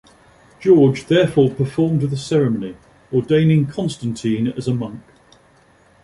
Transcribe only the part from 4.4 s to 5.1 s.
as a monk.